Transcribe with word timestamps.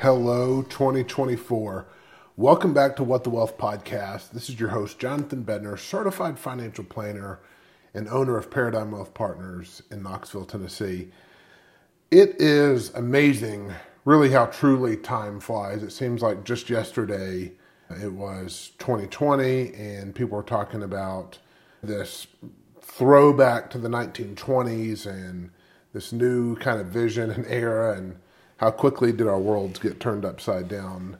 Hello, 0.00 0.60
2024. 0.60 1.86
Welcome 2.36 2.74
back 2.74 2.96
to 2.96 3.02
What 3.02 3.24
the 3.24 3.30
Wealth 3.30 3.56
podcast. 3.56 4.30
This 4.32 4.50
is 4.50 4.60
your 4.60 4.68
host, 4.68 4.98
Jonathan 4.98 5.42
Bednar, 5.42 5.78
certified 5.78 6.38
financial 6.38 6.84
planner 6.84 7.40
and 7.94 8.06
owner 8.08 8.36
of 8.36 8.50
Paradigm 8.50 8.90
Wealth 8.90 9.14
Partners 9.14 9.82
in 9.90 10.02
Knoxville, 10.02 10.44
Tennessee. 10.44 11.08
It 12.10 12.38
is 12.38 12.92
amazing, 12.92 13.72
really, 14.04 14.30
how 14.32 14.44
truly 14.46 14.98
time 14.98 15.40
flies. 15.40 15.82
It 15.82 15.92
seems 15.92 16.20
like 16.20 16.44
just 16.44 16.68
yesterday 16.68 17.52
it 17.88 18.12
was 18.12 18.72
2020, 18.78 19.72
and 19.72 20.14
people 20.14 20.36
were 20.36 20.42
talking 20.42 20.82
about 20.82 21.38
this 21.82 22.26
throwback 22.82 23.70
to 23.70 23.78
the 23.78 23.88
1920s 23.88 25.06
and 25.06 25.48
this 25.94 26.12
new 26.12 26.54
kind 26.56 26.82
of 26.82 26.88
vision 26.88 27.30
and 27.30 27.46
era 27.46 27.96
and 27.96 28.18
how 28.58 28.70
quickly 28.70 29.12
did 29.12 29.26
our 29.26 29.38
worlds 29.38 29.78
get 29.78 30.00
turned 30.00 30.24
upside 30.24 30.68
down. 30.68 31.18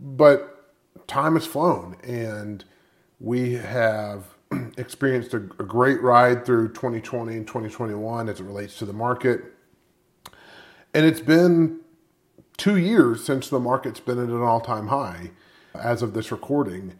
But 0.00 0.64
time 1.06 1.34
has 1.34 1.46
flown, 1.46 1.96
and 2.02 2.64
we 3.18 3.54
have 3.54 4.24
experienced 4.76 5.34
a, 5.34 5.38
a 5.58 5.64
great 5.64 6.00
ride 6.02 6.46
through 6.46 6.68
2020 6.68 7.36
and 7.36 7.46
2021 7.46 8.28
as 8.28 8.40
it 8.40 8.44
relates 8.44 8.78
to 8.78 8.86
the 8.86 8.92
market. 8.92 9.42
And 10.94 11.06
it's 11.06 11.20
been 11.20 11.80
two 12.56 12.76
years 12.76 13.24
since 13.24 13.48
the 13.48 13.60
market's 13.60 14.00
been 14.00 14.18
at 14.18 14.28
an 14.28 14.42
all 14.42 14.60
time 14.60 14.88
high 14.88 15.30
as 15.74 16.02
of 16.02 16.14
this 16.14 16.32
recording. 16.32 16.94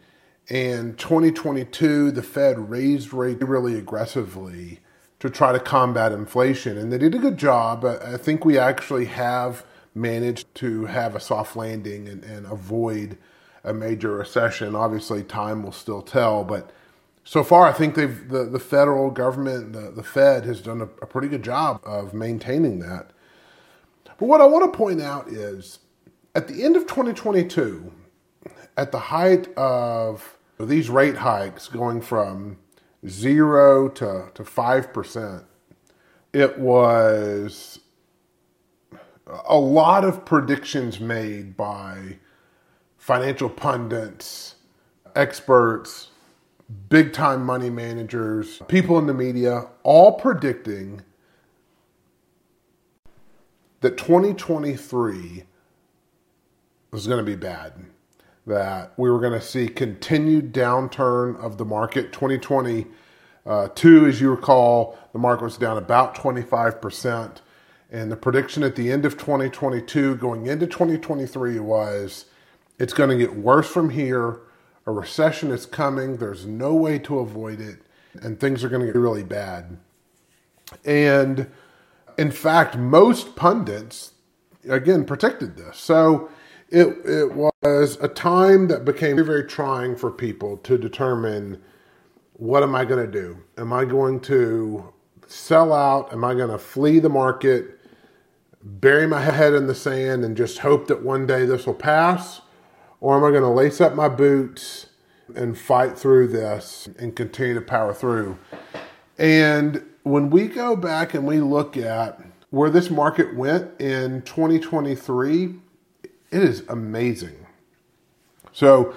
And 0.49 0.97
2022, 0.97 2.11
the 2.11 2.23
Fed 2.23 2.69
raised 2.69 3.13
rates 3.13 3.41
really 3.41 3.77
aggressively 3.77 4.79
to 5.19 5.29
try 5.29 5.51
to 5.51 5.59
combat 5.59 6.11
inflation. 6.11 6.77
And 6.77 6.91
they 6.91 6.97
did 6.97 7.13
a 7.13 7.19
good 7.19 7.37
job. 7.37 7.85
I 7.85 8.17
think 8.17 8.43
we 8.43 8.57
actually 8.57 9.05
have 9.05 9.63
managed 9.93 10.53
to 10.55 10.85
have 10.85 11.15
a 11.15 11.19
soft 11.19 11.55
landing 11.55 12.07
and, 12.07 12.23
and 12.23 12.45
avoid 12.45 13.17
a 13.63 13.73
major 13.73 14.15
recession. 14.15 14.75
Obviously, 14.75 15.23
time 15.23 15.63
will 15.63 15.71
still 15.71 16.01
tell, 16.01 16.43
but 16.43 16.71
so 17.23 17.43
far, 17.43 17.67
I 17.67 17.71
think 17.71 17.95
they've 17.95 18.29
the, 18.29 18.45
the 18.45 18.59
federal 18.59 19.11
government, 19.11 19.73
the, 19.73 19.91
the 19.91 20.03
Fed, 20.03 20.45
has 20.45 20.61
done 20.61 20.81
a, 20.81 20.85
a 20.85 21.05
pretty 21.05 21.27
good 21.27 21.43
job 21.43 21.79
of 21.83 22.13
maintaining 22.13 22.79
that. 22.79 23.11
But 24.05 24.27
what 24.27 24.41
I 24.41 24.45
want 24.45 24.71
to 24.71 24.77
point 24.77 25.01
out 25.01 25.27
is 25.27 25.79
at 26.33 26.47
the 26.47 26.63
end 26.63 26.75
of 26.75 26.83
2022, 26.83 27.91
at 28.77 28.91
the 28.91 28.99
height 28.99 29.55
of 29.55 30.37
these 30.59 30.89
rate 30.89 31.17
hikes 31.17 31.67
going 31.67 32.01
from 32.01 32.57
zero 33.07 33.89
to, 33.89 34.29
to 34.33 34.43
5%, 34.43 35.43
it 36.33 36.59
was 36.59 37.79
a 39.45 39.57
lot 39.57 40.03
of 40.03 40.25
predictions 40.25 40.99
made 40.99 41.55
by 41.55 42.17
financial 42.97 43.49
pundits, 43.49 44.55
experts, 45.15 46.09
big 46.89 47.13
time 47.13 47.45
money 47.45 47.69
managers, 47.69 48.61
people 48.67 48.97
in 48.97 49.07
the 49.07 49.13
media, 49.13 49.67
all 49.83 50.13
predicting 50.13 51.01
that 53.81 53.97
2023 53.97 55.43
was 56.91 57.07
going 57.07 57.23
to 57.23 57.29
be 57.29 57.35
bad. 57.35 57.73
That 58.47 58.93
we 58.97 59.09
were 59.09 59.19
going 59.19 59.39
to 59.39 59.41
see 59.41 59.67
continued 59.67 60.51
downturn 60.51 61.39
of 61.39 61.57
the 61.57 61.65
market. 61.65 62.11
2022, 62.11 62.89
uh, 63.45 64.07
as 64.07 64.21
you 64.21 64.31
recall, 64.31 64.97
the 65.13 65.19
market 65.19 65.43
was 65.43 65.57
down 65.57 65.77
about 65.77 66.15
25%. 66.15 67.37
And 67.91 68.09
the 68.09 68.15
prediction 68.15 68.63
at 68.63 68.77
the 68.77 68.89
end 68.89 69.05
of 69.05 69.17
2022 69.17 70.15
going 70.15 70.47
into 70.47 70.65
2023 70.65 71.59
was 71.59 72.25
it's 72.79 72.93
going 72.93 73.09
to 73.09 73.17
get 73.17 73.35
worse 73.35 73.69
from 73.69 73.89
here. 73.89 74.39
A 74.85 74.91
recession 74.91 75.51
is 75.51 75.65
coming. 75.65 76.17
There's 76.17 76.45
no 76.45 76.73
way 76.73 76.97
to 76.99 77.19
avoid 77.19 77.59
it. 77.59 77.79
And 78.21 78.39
things 78.39 78.63
are 78.63 78.69
going 78.69 78.81
to 78.81 78.87
get 78.87 78.95
really 78.95 79.23
bad. 79.23 79.77
And 80.85 81.51
in 82.17 82.31
fact, 82.31 82.77
most 82.77 83.35
pundits, 83.35 84.13
again, 84.67 85.05
predicted 85.05 85.57
this. 85.57 85.77
So 85.77 86.29
it, 86.69 86.87
it 87.05 87.33
was 87.33 87.97
a 88.01 88.07
time 88.07 88.69
that 88.69 88.85
became 88.85 89.17
very, 89.17 89.27
very 89.27 89.43
trying 89.43 89.97
for 89.97 90.09
people 90.09 90.57
to 90.57 90.77
determine 90.77 91.61
what 92.33 92.63
am 92.63 92.73
I 92.73 92.85
going 92.85 93.05
to 93.05 93.11
do? 93.11 93.37
Am 93.57 93.73
I 93.73 93.85
going 93.85 94.21
to 94.21 94.93
sell 95.27 95.73
out? 95.73 96.11
Am 96.11 96.23
I 96.23 96.33
going 96.33 96.49
to 96.49 96.57
flee 96.57 96.99
the 96.99 97.09
market? 97.09 97.80
Bury 98.63 99.07
my 99.07 99.21
head 99.21 99.53
in 99.53 99.67
the 99.67 99.75
sand 99.75 100.23
and 100.23 100.37
just 100.37 100.59
hope 100.59 100.87
that 100.87 101.03
one 101.03 101.25
day 101.25 101.45
this 101.45 101.65
will 101.65 101.73
pass? 101.73 102.41
Or 102.99 103.17
am 103.17 103.23
I 103.23 103.31
going 103.31 103.41
to 103.41 103.49
lace 103.49 103.81
up 103.81 103.95
my 103.95 104.07
boots 104.07 104.87
and 105.35 105.57
fight 105.57 105.97
through 105.97 106.27
this 106.27 106.87
and 106.99 107.15
continue 107.15 107.55
to 107.55 107.61
power 107.61 107.93
through? 107.93 108.37
And 109.17 109.83
when 110.03 110.29
we 110.29 110.47
go 110.47 110.75
back 110.75 111.13
and 111.13 111.25
we 111.25 111.39
look 111.39 111.77
at 111.77 112.21
where 112.49 112.69
this 112.69 112.89
market 112.89 113.35
went 113.35 113.79
in 113.79 114.21
2023, 114.23 115.55
it 116.03 116.11
is 116.31 116.63
amazing. 116.67 117.47
So 118.51 118.93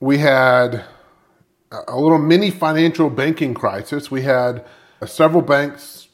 we 0.00 0.18
had 0.18 0.84
a 1.70 1.98
little 1.98 2.18
mini 2.18 2.50
financial 2.50 3.10
banking 3.10 3.54
crisis. 3.54 4.10
We 4.10 4.22
had 4.22 4.64
uh, 5.02 5.06
several 5.06 5.42
banks 5.42 6.08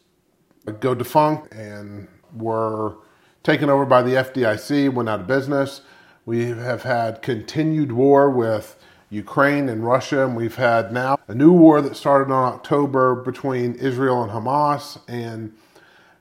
go 0.80 0.94
defunct 0.94 1.52
and 1.52 2.08
were 2.36 2.96
taken 3.42 3.68
over 3.70 3.84
by 3.84 4.02
the 4.02 4.12
FDIC, 4.12 4.92
went 4.92 5.08
out 5.08 5.20
of 5.20 5.26
business. 5.26 5.82
We 6.26 6.46
have 6.46 6.82
had 6.82 7.22
continued 7.22 7.92
war 7.92 8.30
with 8.30 8.76
Ukraine 9.10 9.68
and 9.68 9.84
Russia, 9.84 10.24
and 10.24 10.34
we've 10.34 10.56
had 10.56 10.92
now 10.92 11.18
a 11.28 11.34
new 11.34 11.52
war 11.52 11.80
that 11.82 11.96
started 11.96 12.32
on 12.32 12.54
October 12.54 13.14
between 13.14 13.74
Israel 13.74 14.22
and 14.22 14.32
Hamas. 14.32 14.98
And 15.06 15.54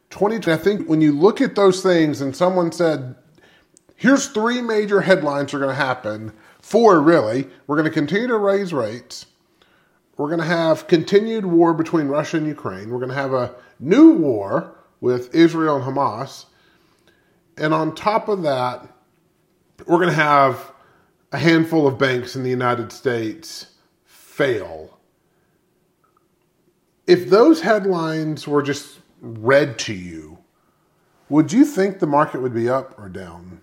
20, 0.09 0.51
I 0.51 0.57
think 0.57 0.87
when 0.87 1.01
you 1.01 1.17
look 1.17 1.41
at 1.41 1.55
those 1.55 1.81
things, 1.81 2.21
and 2.21 2.35
someone 2.35 2.71
said, 2.71 3.15
here's 3.95 4.27
three 4.27 4.61
major 4.61 5.01
headlines 5.01 5.53
are 5.53 5.59
going 5.59 5.69
to 5.69 5.75
happen. 5.75 6.33
Four, 6.61 6.99
really. 7.01 7.47
We're 7.65 7.77
going 7.77 7.89
to 7.89 7.91
continue 7.91 8.27
to 8.27 8.37
raise 8.37 8.73
rates. 8.73 9.25
We're 10.17 10.27
going 10.27 10.39
to 10.39 10.45
have 10.45 10.87
continued 10.87 11.45
war 11.45 11.73
between 11.73 12.07
Russia 12.07 12.37
and 12.37 12.45
Ukraine. 12.45 12.89
We're 12.89 12.99
going 12.99 13.09
to 13.09 13.15
have 13.15 13.33
a 13.33 13.55
new 13.79 14.11
war 14.11 14.75
with 15.03 15.35
Israel 15.35 15.75
and 15.75 15.83
Hamas. 15.83 16.45
And 17.57 17.73
on 17.73 17.93
top 17.93 18.29
of 18.29 18.43
that, 18.43 18.87
we're 19.85 19.97
going 19.97 20.07
to 20.07 20.15
have 20.15 20.71
a 21.33 21.37
handful 21.37 21.85
of 21.85 21.97
banks 21.97 22.37
in 22.37 22.43
the 22.43 22.49
United 22.49 22.89
States 22.93 23.65
fail. 24.05 24.97
If 27.05 27.29
those 27.29 27.59
headlines 27.59 28.47
were 28.47 28.61
just 28.61 28.99
read 29.19 29.77
to 29.79 29.93
you, 29.93 30.37
would 31.27 31.51
you 31.51 31.65
think 31.65 31.99
the 31.99 32.07
market 32.07 32.41
would 32.41 32.53
be 32.53 32.69
up 32.69 32.97
or 32.97 33.09
down? 33.09 33.59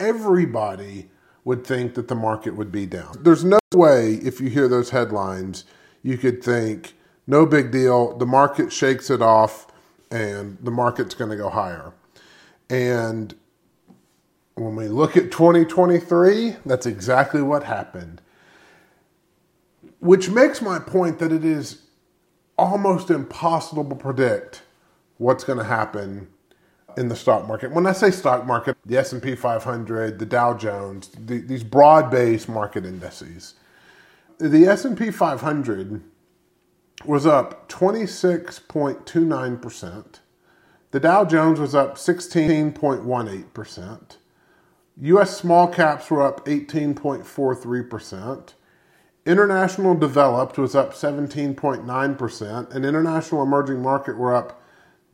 Everybody 0.00 1.08
would 1.44 1.64
think 1.64 1.94
that 1.94 2.08
the 2.08 2.16
market 2.16 2.56
would 2.56 2.72
be 2.72 2.84
down. 2.84 3.16
There's 3.20 3.44
no 3.44 3.60
way, 3.72 4.14
if 4.14 4.40
you 4.40 4.48
hear 4.48 4.66
those 4.66 4.90
headlines, 4.90 5.66
you 6.02 6.18
could 6.18 6.42
think, 6.42 6.94
no 7.28 7.46
big 7.46 7.70
deal, 7.70 8.18
the 8.18 8.26
market 8.26 8.72
shakes 8.72 9.08
it 9.08 9.22
off 9.22 9.68
and 10.10 10.58
the 10.62 10.70
market's 10.70 11.14
going 11.14 11.30
to 11.30 11.36
go 11.36 11.48
higher. 11.48 11.92
And 12.70 13.34
when 14.54 14.76
we 14.76 14.88
look 14.88 15.16
at 15.16 15.30
2023, 15.30 16.56
that's 16.66 16.86
exactly 16.86 17.42
what 17.42 17.64
happened. 17.64 18.20
Which 20.00 20.30
makes 20.30 20.60
my 20.60 20.78
point 20.78 21.18
that 21.18 21.32
it 21.32 21.44
is 21.44 21.82
almost 22.56 23.10
impossible 23.10 23.84
to 23.84 23.94
predict 23.94 24.62
what's 25.18 25.44
going 25.44 25.58
to 25.58 25.64
happen 25.64 26.28
in 26.96 27.08
the 27.08 27.16
stock 27.16 27.46
market. 27.46 27.70
When 27.70 27.86
I 27.86 27.92
say 27.92 28.10
stock 28.10 28.46
market, 28.46 28.76
the 28.84 28.96
S&P 28.98 29.36
500, 29.36 30.18
the 30.18 30.26
Dow 30.26 30.54
Jones, 30.54 31.08
the, 31.08 31.38
these 31.38 31.62
broad-based 31.62 32.48
market 32.48 32.84
indices. 32.84 33.54
The 34.38 34.66
S&P 34.66 35.10
500 35.10 36.02
was 37.04 37.26
up 37.26 37.68
26.29%. 37.68 40.20
The 40.90 41.00
Dow 41.00 41.24
Jones 41.24 41.60
was 41.60 41.74
up 41.74 41.96
16.18%. 41.96 44.16
US 45.00 45.38
small 45.38 45.68
caps 45.68 46.10
were 46.10 46.22
up 46.22 46.44
18.43%. 46.46 48.54
International 49.24 49.94
developed 49.94 50.58
was 50.58 50.74
up 50.74 50.92
17.9%, 50.94 52.74
and 52.74 52.84
international 52.84 53.42
emerging 53.42 53.80
market 53.82 54.16
were 54.16 54.34
up 54.34 54.60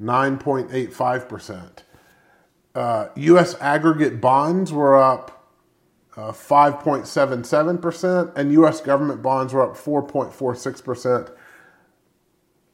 9.85%. 0.01 1.83
Uh, 2.75 3.09
US 3.15 3.55
aggregate 3.61 4.19
bonds 4.21 4.73
were 4.73 4.97
up 4.97 5.31
uh, 6.17 6.31
5.77%, 6.31 8.37
and 8.37 8.53
US 8.53 8.81
government 8.81 9.21
bonds 9.21 9.53
were 9.53 9.63
up 9.63 9.77
4.46%. 9.77 11.33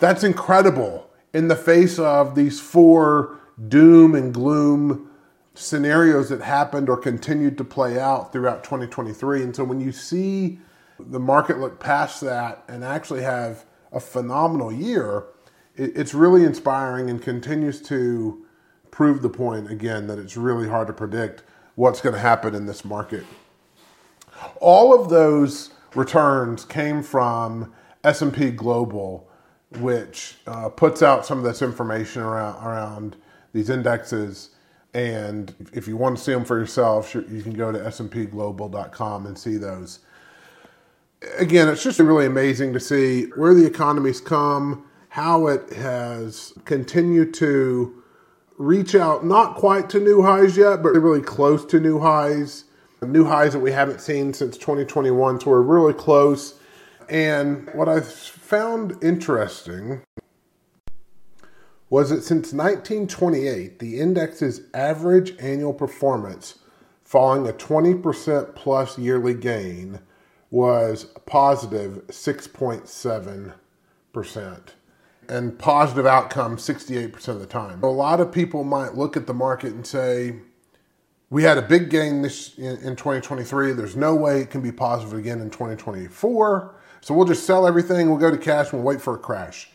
That's 0.00 0.24
incredible 0.24 1.08
in 1.32 1.48
the 1.48 1.56
face 1.56 1.98
of 1.98 2.34
these 2.34 2.58
four 2.58 3.38
doom 3.68 4.14
and 4.14 4.34
gloom 4.34 5.10
scenarios 5.54 6.30
that 6.30 6.40
happened 6.40 6.88
or 6.88 6.96
continued 6.96 7.58
to 7.58 7.64
play 7.64 8.00
out 8.00 8.32
throughout 8.32 8.64
2023. 8.64 9.42
And 9.42 9.54
so 9.54 9.62
when 9.62 9.78
you 9.80 9.92
see 9.92 10.58
the 10.98 11.20
market 11.20 11.58
look 11.58 11.78
past 11.78 12.22
that 12.22 12.64
and 12.66 12.82
actually 12.82 13.22
have 13.22 13.64
a 13.92 14.00
phenomenal 14.00 14.72
year, 14.72 15.24
it's 15.76 16.14
really 16.14 16.44
inspiring 16.44 17.10
and 17.10 17.22
continues 17.22 17.80
to 17.82 18.44
prove 18.90 19.22
the 19.22 19.28
point 19.28 19.70
again 19.70 20.06
that 20.06 20.18
it's 20.18 20.36
really 20.36 20.68
hard 20.68 20.86
to 20.86 20.92
predict 20.92 21.42
what's 21.74 22.00
going 22.00 22.14
to 22.14 22.20
happen 22.20 22.54
in 22.54 22.66
this 22.66 22.84
market. 22.84 23.24
All 24.60 24.98
of 24.98 25.10
those 25.10 25.70
returns 25.94 26.64
came 26.64 27.02
from 27.02 27.72
S&P 28.02 28.50
Global, 28.50 29.29
which 29.78 30.36
uh, 30.46 30.68
puts 30.68 31.02
out 31.02 31.24
some 31.24 31.38
of 31.38 31.44
this 31.44 31.62
information 31.62 32.22
around 32.22 32.64
around 32.64 33.16
these 33.52 33.70
indexes. 33.70 34.50
And 34.92 35.54
if 35.72 35.86
you 35.86 35.96
want 35.96 36.18
to 36.18 36.22
see 36.22 36.32
them 36.32 36.44
for 36.44 36.58
yourself, 36.58 37.14
you 37.14 37.42
can 37.42 37.52
go 37.52 37.70
to 37.70 37.78
spglobal.com 37.78 39.26
and 39.26 39.38
see 39.38 39.56
those. 39.56 40.00
Again, 41.38 41.68
it's 41.68 41.84
just 41.84 42.00
really 42.00 42.26
amazing 42.26 42.72
to 42.72 42.80
see 42.80 43.26
where 43.36 43.54
the 43.54 43.66
economy's 43.66 44.20
come, 44.20 44.84
how 45.10 45.46
it 45.46 45.72
has 45.74 46.52
continued 46.64 47.34
to 47.34 48.02
reach 48.60 48.94
out, 48.94 49.24
not 49.24 49.54
quite 49.56 49.88
to 49.90 50.00
new 50.00 50.22
highs 50.22 50.56
yet, 50.56 50.82
but 50.82 50.90
really 50.90 51.22
close 51.22 51.64
to 51.64 51.80
new 51.80 51.98
highs, 51.98 52.64
new 53.02 53.24
highs 53.24 53.52
that 53.52 53.60
we 53.60 53.72
haven't 53.72 54.00
seen 54.00 54.34
since 54.34 54.56
2021. 54.58 55.40
So 55.40 55.50
we're 55.50 55.62
really 55.62 55.94
close. 55.94 56.59
And 57.10 57.68
what 57.74 57.88
I 57.88 58.00
found 58.00 58.96
interesting 59.02 60.02
was 61.90 62.10
that 62.10 62.22
since 62.22 62.52
1928, 62.52 63.80
the 63.80 63.98
index's 63.98 64.60
average 64.72 65.36
annual 65.40 65.74
performance, 65.74 66.60
following 67.02 67.48
a 67.48 67.52
20% 67.52 68.54
plus 68.54 68.96
yearly 68.96 69.34
gain, 69.34 69.98
was 70.52 71.06
positive 71.26 72.06
6.7% 72.06 74.60
and 75.28 75.58
positive 75.58 76.06
outcome 76.06 76.56
68% 76.56 77.28
of 77.28 77.40
the 77.40 77.46
time. 77.46 77.82
A 77.82 77.90
lot 77.90 78.20
of 78.20 78.30
people 78.30 78.62
might 78.62 78.94
look 78.94 79.16
at 79.16 79.26
the 79.26 79.34
market 79.34 79.72
and 79.72 79.84
say, 79.84 80.36
we 81.30 81.44
had 81.44 81.56
a 81.56 81.62
big 81.62 81.90
gain 81.90 82.22
this 82.22 82.58
in, 82.58 82.76
in 82.78 82.96
2023. 82.96 83.72
There's 83.72 83.96
no 83.96 84.14
way 84.14 84.40
it 84.40 84.50
can 84.50 84.60
be 84.60 84.72
positive 84.72 85.16
again 85.16 85.40
in 85.40 85.48
2024. 85.48 86.74
So 87.00 87.14
we'll 87.14 87.26
just 87.26 87.46
sell 87.46 87.66
everything, 87.66 88.10
we'll 88.10 88.18
go 88.18 88.30
to 88.30 88.36
cash, 88.36 88.72
and 88.72 88.82
we'll 88.82 88.94
wait 88.94 89.00
for 89.00 89.14
a 89.14 89.18
crash. 89.18 89.70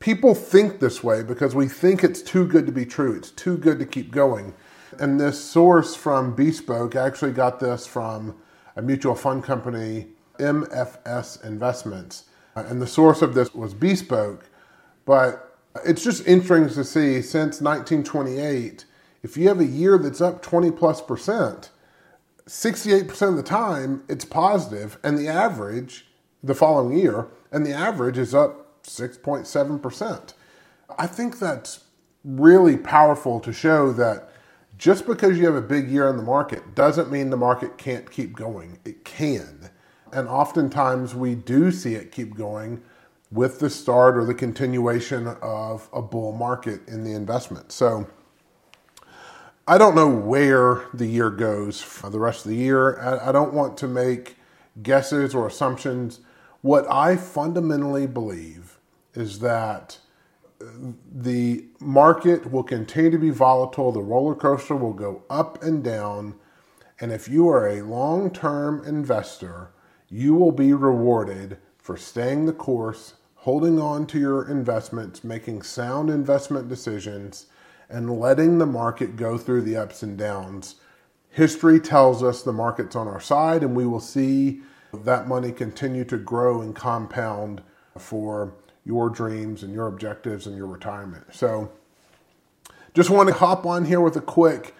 People 0.00 0.34
think 0.34 0.80
this 0.80 1.02
way 1.02 1.22
because 1.22 1.54
we 1.54 1.68
think 1.68 2.02
it's 2.02 2.20
too 2.20 2.46
good 2.46 2.66
to 2.66 2.72
be 2.72 2.84
true. 2.84 3.16
It's 3.16 3.30
too 3.30 3.56
good 3.56 3.78
to 3.78 3.86
keep 3.86 4.10
going. 4.10 4.52
And 4.98 5.18
this 5.18 5.42
source 5.42 5.94
from 5.94 6.34
Bespoke 6.34 6.96
actually 6.96 7.32
got 7.32 7.60
this 7.60 7.86
from 7.86 8.36
a 8.76 8.82
mutual 8.82 9.14
fund 9.14 9.44
company, 9.44 10.08
MFS 10.38 11.44
Investments. 11.44 12.24
Uh, 12.56 12.64
and 12.66 12.82
the 12.82 12.86
source 12.86 13.22
of 13.22 13.34
this 13.34 13.54
was 13.54 13.72
Bespoke. 13.72 14.50
But 15.06 15.56
it's 15.86 16.02
just 16.04 16.26
interesting 16.26 16.74
to 16.74 16.84
see 16.84 17.22
since 17.22 17.60
1928, 17.60 18.84
if 19.22 19.36
you 19.36 19.48
have 19.48 19.60
a 19.60 19.64
year 19.64 19.98
that's 19.98 20.20
up 20.20 20.42
20 20.42 20.70
plus 20.72 21.00
percent, 21.00 21.70
68% 22.46 23.28
of 23.28 23.36
the 23.36 23.42
time 23.42 24.02
it's 24.08 24.24
positive, 24.24 24.98
and 25.02 25.16
the 25.16 25.28
average 25.28 26.06
the 26.42 26.54
following 26.54 26.98
year, 26.98 27.28
and 27.52 27.64
the 27.64 27.72
average 27.72 28.18
is 28.18 28.34
up 28.34 28.82
6.7%. 28.82 30.34
I 30.98 31.06
think 31.06 31.38
that's 31.38 31.84
really 32.24 32.76
powerful 32.76 33.40
to 33.40 33.52
show 33.52 33.92
that 33.92 34.30
just 34.76 35.06
because 35.06 35.38
you 35.38 35.46
have 35.46 35.54
a 35.54 35.60
big 35.60 35.88
year 35.88 36.08
in 36.08 36.16
the 36.16 36.22
market 36.22 36.74
doesn't 36.74 37.10
mean 37.10 37.30
the 37.30 37.36
market 37.36 37.78
can't 37.78 38.10
keep 38.10 38.34
going. 38.34 38.78
It 38.84 39.04
can. 39.04 39.70
And 40.12 40.28
oftentimes 40.28 41.14
we 41.14 41.34
do 41.34 41.70
see 41.70 41.94
it 41.94 42.10
keep 42.10 42.34
going 42.34 42.82
with 43.30 43.60
the 43.60 43.70
start 43.70 44.16
or 44.16 44.24
the 44.24 44.34
continuation 44.34 45.26
of 45.40 45.88
a 45.92 46.02
bull 46.02 46.32
market 46.32 46.86
in 46.88 47.04
the 47.04 47.12
investment. 47.12 47.72
So 47.72 48.08
I 49.66 49.78
don't 49.78 49.94
know 49.94 50.08
where 50.08 50.86
the 50.92 51.06
year 51.06 51.30
goes 51.30 51.80
for 51.80 52.10
the 52.10 52.18
rest 52.18 52.44
of 52.44 52.50
the 52.50 52.56
year. 52.56 52.98
I, 53.00 53.30
don't 53.30 53.54
want 53.54 53.76
to 53.78 53.86
make 53.86 54.36
guesses 54.82 55.36
or 55.36 55.46
assumptions. 55.46 56.18
What 56.62 56.90
I 56.90 57.16
fundamentally 57.16 58.08
believe 58.08 58.80
is 59.14 59.38
that 59.38 59.98
the 60.58 61.64
market 61.78 62.50
will 62.50 62.64
continue 62.64 63.10
to 63.12 63.18
be 63.18 63.30
volatile, 63.30 63.92
the 63.92 64.02
roller 64.02 64.34
coaster 64.34 64.74
will 64.74 64.92
go 64.92 65.22
up 65.30 65.62
and 65.62 65.82
down. 65.84 66.34
And 67.00 67.12
if 67.12 67.28
you 67.28 67.48
are 67.48 67.68
a 67.68 67.82
long 67.82 68.30
term 68.30 68.84
investor, 68.84 69.70
you 70.08 70.34
will 70.34 70.52
be 70.52 70.72
rewarded 70.72 71.58
for 71.78 71.96
staying 71.96 72.46
the 72.46 72.52
course 72.52 73.14
holding 73.34 73.80
on 73.80 74.06
to 74.06 74.20
your 74.20 74.48
investments, 74.48 75.24
making 75.24 75.62
sound 75.62 76.10
investment 76.10 76.68
decisions, 76.68 77.46
and 77.92 78.18
letting 78.18 78.58
the 78.58 78.66
market 78.66 79.16
go 79.16 79.36
through 79.38 79.62
the 79.62 79.76
ups 79.76 80.02
and 80.02 80.16
downs. 80.16 80.76
History 81.30 81.78
tells 81.78 82.22
us 82.22 82.42
the 82.42 82.52
market's 82.52 82.96
on 82.96 83.08
our 83.08 83.20
side, 83.20 83.62
and 83.62 83.76
we 83.76 83.86
will 83.86 84.00
see 84.00 84.62
that 84.92 85.28
money 85.28 85.52
continue 85.52 86.04
to 86.04 86.16
grow 86.16 86.60
and 86.60 86.74
compound 86.74 87.62
for 87.98 88.54
your 88.84 89.08
dreams 89.08 89.62
and 89.62 89.72
your 89.72 89.86
objectives 89.86 90.46
and 90.46 90.56
your 90.56 90.66
retirement. 90.66 91.24
So, 91.30 91.70
just 92.94 93.08
want 93.08 93.28
to 93.28 93.34
hop 93.34 93.64
on 93.64 93.84
here 93.86 94.00
with 94.00 94.16
a 94.16 94.20
quick 94.20 94.74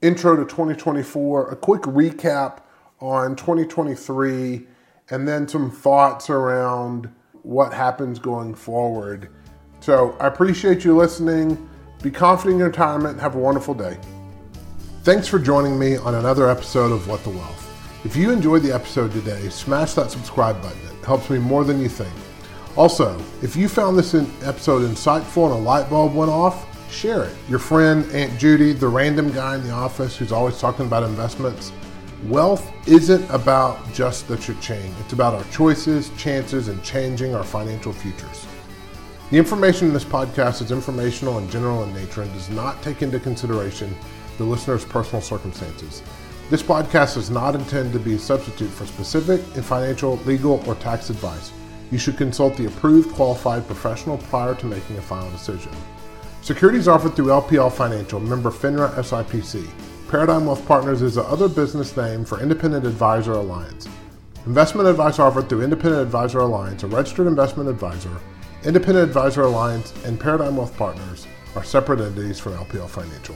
intro 0.00 0.36
to 0.36 0.44
2024, 0.44 1.50
a 1.50 1.56
quick 1.56 1.82
recap 1.82 2.60
on 3.00 3.36
2023, 3.36 4.66
and 5.10 5.28
then 5.28 5.46
some 5.46 5.70
thoughts 5.70 6.30
around 6.30 7.12
what 7.42 7.72
happens 7.72 8.18
going 8.18 8.54
forward. 8.54 9.28
So 9.80 10.16
I 10.20 10.26
appreciate 10.26 10.84
you 10.84 10.96
listening. 10.96 11.68
Be 12.02 12.10
confident 12.12 12.54
in 12.54 12.58
your 12.58 12.68
retirement. 12.68 13.18
Have 13.18 13.34
a 13.34 13.38
wonderful 13.38 13.74
day. 13.74 13.98
Thanks 15.02 15.26
for 15.26 15.38
joining 15.38 15.78
me 15.78 15.96
on 15.96 16.14
another 16.14 16.48
episode 16.48 16.92
of 16.92 17.08
What 17.08 17.24
the 17.24 17.30
Wealth. 17.30 17.64
If 18.04 18.14
you 18.14 18.30
enjoyed 18.30 18.62
the 18.62 18.72
episode 18.72 19.10
today, 19.10 19.48
smash 19.48 19.94
that 19.94 20.12
subscribe 20.12 20.62
button. 20.62 20.78
It 20.86 21.04
helps 21.04 21.28
me 21.28 21.38
more 21.38 21.64
than 21.64 21.80
you 21.80 21.88
think. 21.88 22.12
Also, 22.76 23.20
if 23.42 23.56
you 23.56 23.68
found 23.68 23.98
this 23.98 24.14
episode 24.14 24.88
insightful 24.88 25.46
and 25.46 25.54
a 25.54 25.68
light 25.68 25.90
bulb 25.90 26.14
went 26.14 26.30
off, 26.30 26.66
share 26.88 27.24
it. 27.24 27.34
Your 27.48 27.58
friend, 27.58 28.08
Aunt 28.12 28.38
Judy, 28.38 28.72
the 28.72 28.86
random 28.86 29.32
guy 29.32 29.56
in 29.56 29.64
the 29.64 29.72
office 29.72 30.16
who's 30.16 30.30
always 30.30 30.60
talking 30.60 30.86
about 30.86 31.02
investments, 31.02 31.72
Wealth 32.24 32.72
isn't 32.88 33.28
about 33.30 33.78
just 33.92 34.26
the 34.26 34.36
cha-ching. 34.36 34.92
It's 35.00 35.12
about 35.12 35.34
our 35.34 35.44
choices, 35.52 36.10
chances, 36.16 36.66
and 36.66 36.82
changing 36.82 37.34
our 37.34 37.44
financial 37.44 37.92
futures. 37.92 38.46
The 39.30 39.36
information 39.36 39.88
in 39.88 39.92
this 39.92 40.06
podcast 40.06 40.62
is 40.62 40.72
informational 40.72 41.36
and 41.36 41.50
general 41.50 41.84
in 41.84 41.92
nature 41.92 42.22
and 42.22 42.32
does 42.32 42.48
not 42.48 42.80
take 42.82 43.02
into 43.02 43.20
consideration 43.20 43.94
the 44.38 44.44
listener's 44.44 44.86
personal 44.86 45.20
circumstances. 45.20 46.02
This 46.48 46.62
podcast 46.62 47.18
is 47.18 47.28
not 47.28 47.54
intended 47.54 47.92
to 47.92 47.98
be 47.98 48.14
a 48.14 48.18
substitute 48.18 48.70
for 48.70 48.86
specific 48.86 49.42
and 49.54 49.62
financial, 49.62 50.16
legal, 50.24 50.64
or 50.66 50.76
tax 50.76 51.10
advice. 51.10 51.52
You 51.90 51.98
should 51.98 52.16
consult 52.16 52.56
the 52.56 52.68
approved 52.68 53.14
qualified 53.14 53.66
professional 53.66 54.16
prior 54.16 54.54
to 54.54 54.66
making 54.66 54.96
a 54.96 55.02
final 55.02 55.30
decision. 55.30 55.72
Securities 56.40 56.88
offered 56.88 57.14
through 57.14 57.26
LPL 57.26 57.70
Financial, 57.70 58.20
member 58.20 58.50
FINRA 58.50 58.94
SIPC. 58.94 59.68
Paradigm 60.08 60.46
Wealth 60.46 60.66
Partners 60.66 61.02
is 61.02 61.16
the 61.16 61.24
other 61.24 61.50
business 61.50 61.94
name 61.98 62.24
for 62.24 62.40
Independent 62.40 62.86
Advisor 62.86 63.32
Alliance. 63.32 63.88
Investment 64.46 64.88
advice 64.88 65.18
offered 65.18 65.50
through 65.50 65.60
Independent 65.60 66.00
Advisor 66.00 66.38
Alliance, 66.38 66.82
a 66.82 66.86
registered 66.86 67.26
investment 67.26 67.68
advisor. 67.68 68.16
Independent 68.68 69.08
Advisor 69.08 69.44
Alliance 69.44 69.94
and 70.04 70.20
Paradigm 70.20 70.58
Wealth 70.58 70.76
Partners 70.76 71.26
are 71.54 71.64
separate 71.64 72.02
entities 72.02 72.38
from 72.38 72.52
LPL 72.52 72.86
Financial. 72.86 73.34